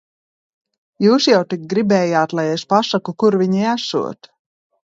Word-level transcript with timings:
Jūs 1.05 1.27
jau 1.31 1.41
tik 1.51 1.67
gribējāt, 1.75 2.35
lai 2.41 2.47
es 2.55 2.65
pasaku, 2.75 3.17
kur 3.25 3.39
viņi 3.45 3.65
esot. 3.77 4.35